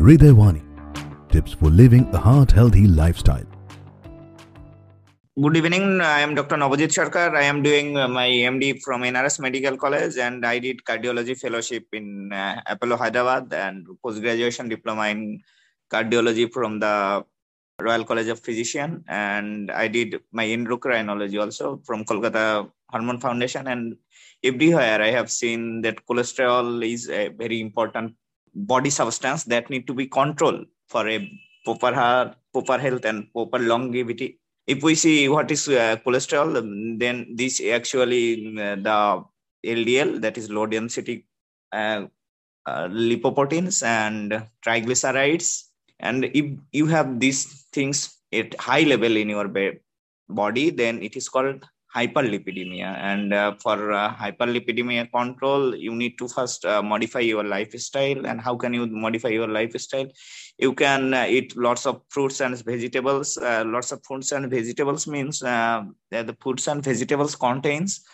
Hridayawani. 0.00 0.62
Tips 1.28 1.52
for 1.52 1.68
living 1.68 2.08
a 2.14 2.18
heart 2.18 2.50
healthy 2.50 2.86
lifestyle. 2.86 3.44
Good 5.38 5.56
evening. 5.58 6.00
I 6.00 6.20
am 6.20 6.34
Dr. 6.34 6.56
Nabajit 6.56 6.88
Sarkar. 6.88 7.36
I 7.36 7.42
am 7.42 7.62
doing 7.62 7.98
uh, 7.98 8.08
my 8.08 8.26
MD 8.26 8.80
from 8.80 9.02
NRS 9.02 9.40
Medical 9.40 9.76
College 9.76 10.16
and 10.16 10.46
I 10.46 10.58
did 10.58 10.78
cardiology 10.84 11.38
fellowship 11.38 11.84
in 11.92 12.32
uh, 12.32 12.62
Apollo 12.66 12.96
Hyderabad 12.96 13.52
and 13.52 13.86
post 14.02 14.22
graduation 14.22 14.70
diploma 14.70 15.08
in 15.08 15.42
cardiology 15.92 16.50
from 16.50 16.80
the 16.80 17.22
Royal 17.78 18.04
College 18.04 18.28
of 18.28 18.40
Physician 18.40 19.04
and 19.06 19.70
I 19.70 19.88
did 19.88 20.18
my 20.32 20.46
endocrinology 20.46 21.38
also 21.38 21.82
from 21.84 22.06
Kolkata 22.06 22.70
Hormone 22.88 23.20
Foundation 23.20 23.68
and 23.68 23.96
everywhere 24.42 25.02
I 25.02 25.10
have 25.10 25.30
seen 25.30 25.82
that 25.82 26.06
cholesterol 26.06 26.82
is 26.90 27.10
a 27.10 27.28
very 27.28 27.60
important 27.60 28.14
body 28.54 28.90
substance 28.90 29.44
that 29.44 29.70
need 29.70 29.86
to 29.86 29.94
be 29.94 30.06
controlled 30.06 30.66
for 30.88 31.08
a 31.08 31.30
proper 31.64 31.94
heart, 31.94 32.36
proper 32.52 32.78
health 32.78 33.04
and 33.04 33.32
proper 33.32 33.58
longevity. 33.58 34.38
If 34.66 34.82
we 34.82 34.94
see 34.94 35.28
what 35.28 35.50
is 35.50 35.68
uh, 35.68 35.96
cholesterol, 36.04 36.56
um, 36.56 36.98
then 36.98 37.34
this 37.34 37.60
actually 37.60 38.56
uh, 38.58 38.76
the 38.76 39.24
LDL, 39.64 40.20
that 40.20 40.38
is 40.38 40.50
low 40.50 40.66
density 40.66 41.26
uh, 41.72 42.06
uh, 42.66 42.88
lipoproteins 42.88 43.82
and 43.82 44.46
triglycerides. 44.64 45.64
And 45.98 46.24
if 46.26 46.58
you 46.72 46.86
have 46.86 47.20
these 47.20 47.66
things 47.72 48.16
at 48.32 48.58
high 48.60 48.82
level 48.82 49.16
in 49.16 49.28
your 49.28 49.50
body, 50.28 50.70
then 50.70 51.02
it 51.02 51.16
is 51.16 51.28
called 51.28 51.64
hyperlipidemia. 51.94 52.96
And 52.98 53.32
uh, 53.32 53.54
for 53.62 53.92
uh, 53.92 54.14
hyperlipidemia 54.14 55.10
control 55.10 55.74
you 55.74 55.94
need 55.94 56.18
to 56.18 56.28
first 56.28 56.64
uh, 56.64 56.82
modify 56.82 57.20
your 57.20 57.44
lifestyle. 57.44 58.26
And 58.26 58.40
how 58.40 58.56
can 58.56 58.74
you 58.74 58.86
modify 58.86 59.28
your 59.28 59.48
lifestyle? 59.48 60.06
You 60.58 60.72
can 60.72 61.14
uh, 61.14 61.26
eat 61.28 61.56
lots 61.56 61.86
of 61.86 62.02
fruits 62.08 62.40
and 62.40 62.56
vegetables. 62.64 63.38
Uh, 63.38 63.64
lots 63.66 63.92
of 63.92 64.04
fruits 64.04 64.32
and 64.32 64.50
vegetables 64.50 65.06
means 65.06 65.42
uh, 65.42 65.82
the 66.10 66.36
fruits 66.40 66.68
and 66.68 66.82
vegetables 66.82 67.34
contains 67.34 68.04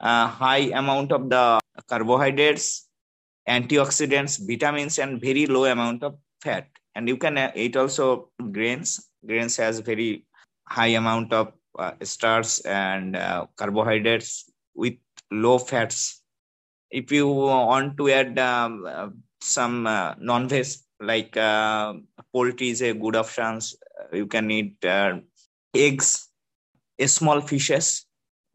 high 0.00 0.70
amount 0.74 1.12
of 1.12 1.28
the 1.30 1.58
carbohydrates 1.88 2.88
antioxidants 3.48 4.44
vitamins 4.46 4.98
and 4.98 5.20
very 5.20 5.46
low 5.46 5.64
amount 5.64 6.02
of 6.02 6.16
fat. 6.42 6.66
And 6.94 7.08
you 7.08 7.16
can 7.16 7.38
eat 7.54 7.76
also 7.76 8.30
grains. 8.52 9.08
Grains 9.24 9.56
has 9.56 9.80
very 9.80 10.26
high 10.68 10.94
amount 11.02 11.32
of 11.32 11.52
starch 12.02 12.60
and 12.64 13.16
uh, 13.16 13.46
carbohydrates 13.56 14.50
with 14.74 14.94
low 15.30 15.58
fats. 15.58 16.22
If 16.90 17.10
you 17.12 17.28
want 17.28 17.96
to 17.98 18.10
add 18.10 18.38
um, 18.38 18.84
uh, 18.86 19.08
some 19.40 19.86
uh, 19.86 20.14
non-veg 20.18 20.66
like 21.00 21.36
uh, 21.36 21.94
poultry 22.32 22.70
is 22.70 22.82
a 22.82 22.94
good 22.94 23.16
option. 23.16 23.60
You 24.12 24.26
can 24.26 24.50
eat 24.50 24.84
uh, 24.84 25.18
eggs, 25.74 26.28
small 27.06 27.40
fishes, 27.40 28.06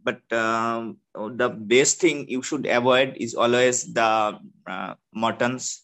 but 0.03 0.21
um, 0.33 0.97
the 1.13 1.49
best 1.49 1.99
thing 1.99 2.27
you 2.29 2.41
should 2.41 2.65
avoid 2.67 3.15
is 3.17 3.35
always 3.35 3.93
the 3.93 4.39
uh, 4.67 4.93
muttons 5.13 5.83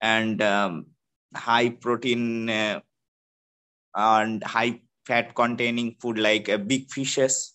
and 0.00 0.40
um, 0.42 0.86
high 1.34 1.70
protein 1.70 2.48
and 2.48 4.44
high 4.44 4.80
fat 5.10 5.34
containing 5.34 5.96
food 6.00 6.18
like 6.18 6.48
uh, 6.48 6.58
big 6.72 6.90
fishes. 6.90 7.54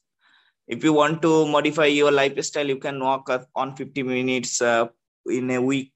If 0.67 0.83
you 0.83 0.93
want 0.93 1.21
to 1.21 1.33
modify 1.47 1.85
your 1.85 2.11
lifestyle 2.11 2.67
you 2.67 2.77
can 2.77 2.99
walk 2.99 3.29
on 3.55 3.75
50 3.75 4.03
minutes 4.03 4.61
uh, 4.61 4.87
in 5.25 5.51
a 5.51 5.61
week 5.61 5.91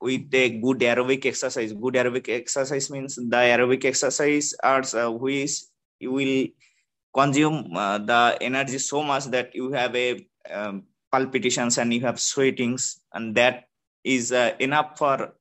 with 0.00 0.34
a 0.34 0.48
good 0.64 0.80
aerobic 0.80 1.26
exercise. 1.26 1.72
Good 1.72 1.94
aerobic 1.94 2.28
exercise 2.28 2.90
means 2.90 3.16
the 3.16 3.42
aerobic 3.54 3.84
exercise 3.84 4.54
are 4.62 4.82
uh, 4.94 5.10
which 5.10 5.52
you 6.00 6.12
will 6.12 6.46
consume 7.14 7.76
uh, 7.76 7.98
the 7.98 8.38
energy 8.40 8.78
so 8.78 9.02
much 9.02 9.24
that 9.26 9.54
you 9.54 9.70
have 9.72 9.94
a 9.94 10.26
um, 10.50 10.84
palpitations 11.12 11.78
and 11.78 11.92
you 11.92 12.00
have 12.00 12.18
sweatings 12.20 13.00
and 13.12 13.34
that 13.34 13.64
is 14.04 14.32
uh, 14.32 14.52
enough 14.58 14.96
for 14.96 15.34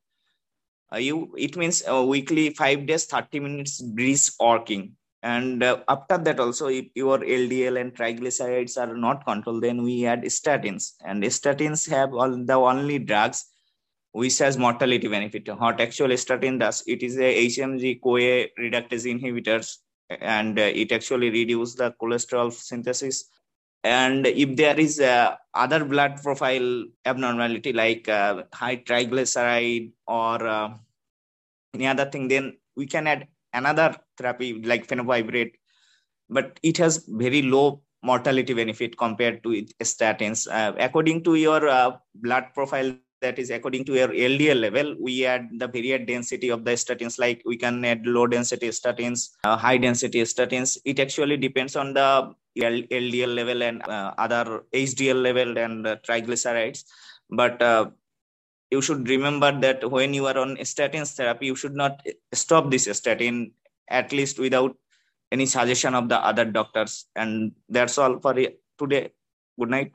uh, 0.93 0.97
you. 0.97 1.33
It 1.37 1.55
means 1.55 1.83
uh, 1.87 2.03
weekly 2.03 2.49
5 2.53 2.85
days 2.85 3.05
30 3.05 3.39
minutes 3.39 3.81
brisk 3.81 4.33
walking 4.39 4.95
and 5.21 5.61
uh, 5.63 5.79
after 5.89 6.17
that 6.17 6.39
also 6.39 6.67
if 6.67 6.85
your 6.95 7.19
ldl 7.19 7.79
and 7.79 7.93
triglycerides 7.93 8.77
are 8.77 8.95
not 8.95 9.25
controlled 9.25 9.63
then 9.63 9.83
we 9.83 10.05
add 10.05 10.23
statins. 10.23 10.93
And 11.03 11.21
statins 11.23 11.89
have 11.89 12.13
all 12.13 12.37
the 12.45 12.53
only 12.53 12.99
drugs 12.99 13.45
which 14.11 14.37
has 14.39 14.57
mortality 14.57 15.07
benefit. 15.07 15.47
What 15.59 15.81
actual 15.81 16.15
statin 16.17 16.59
does 16.59 16.83
it 16.87 17.03
is 17.03 17.17
a 17.17 17.47
hmg 17.47 18.01
coa 18.01 18.47
reductase 18.57 19.05
inhibitors 19.05 19.77
and 20.09 20.57
uh, 20.57 20.63
it 20.63 20.91
actually 20.91 21.29
reduce 21.29 21.75
the 21.75 21.93
cholesterol 22.01 22.51
synthesis. 22.51 23.25
And 23.83 24.25
if 24.25 24.55
there 24.55 24.79
is 24.79 24.99
uh, 24.99 25.35
other 25.53 25.85
blood 25.85 26.21
profile 26.21 26.85
abnormality 27.05 27.73
like 27.73 28.07
uh, 28.09 28.43
high 28.53 28.77
triglyceride 28.77 29.91
or 30.07 30.47
uh, 30.47 30.73
any 31.73 31.87
other 31.87 32.05
thing 32.05 32.29
then 32.29 32.57
we 32.75 32.87
can 32.87 33.05
add 33.05 33.27
another 33.53 33.95
therapy 34.17 34.61
like 34.61 34.87
fenofibrate, 34.87 35.53
but 36.29 36.59
it 36.63 36.77
has 36.77 37.05
very 37.07 37.41
low 37.41 37.81
mortality 38.03 38.53
benefit 38.53 38.97
compared 38.97 39.43
to 39.43 39.65
statins. 39.83 40.47
Uh, 40.51 40.73
according 40.77 41.23
to 41.23 41.35
your 41.35 41.67
uh, 41.67 41.91
blood 42.15 42.45
profile, 42.53 42.95
that 43.21 43.37
is 43.37 43.49
according 43.49 43.83
to 43.83 43.93
your 43.93 44.07
LDL 44.07 44.59
level, 44.61 44.95
we 44.99 45.25
add 45.25 45.49
the 45.57 45.67
varied 45.67 46.07
density 46.07 46.49
of 46.49 46.63
the 46.63 46.71
statins, 46.71 47.19
like 47.19 47.41
we 47.45 47.57
can 47.57 47.83
add 47.83 48.05
low 48.05 48.25
density 48.27 48.69
statins, 48.69 49.31
uh, 49.43 49.57
high 49.57 49.77
density 49.77 50.21
statins. 50.21 50.77
It 50.85 50.99
actually 50.99 51.37
depends 51.37 51.75
on 51.75 51.93
the 51.93 52.33
LDL 52.57 53.35
level 53.35 53.63
and 53.63 53.83
uh, 53.83 54.13
other 54.17 54.63
HDL 54.73 55.21
level 55.21 55.57
and 55.57 55.85
uh, 55.85 55.97
triglycerides. 56.07 56.85
But 57.29 57.61
uh, 57.61 57.89
you 58.71 58.81
should 58.81 59.07
remember 59.07 59.51
that 59.59 59.89
when 59.89 60.13
you 60.13 60.27
are 60.27 60.37
on 60.37 60.57
statins 60.57 61.15
therapy, 61.15 61.47
you 61.47 61.55
should 61.55 61.75
not 61.75 62.05
stop 62.33 62.69
this 62.69 62.87
statin 62.97 63.51
at 63.89 64.11
least 64.11 64.39
without 64.39 64.75
any 65.31 65.45
suggestion 65.45 65.95
of 65.95 66.09
the 66.09 66.17
other 66.17 66.45
doctors. 66.45 67.05
And 67.15 67.53
that's 67.67 67.97
all 67.97 68.19
for 68.19 68.33
today. 68.33 69.09
Good 69.59 69.69
night. 69.69 69.91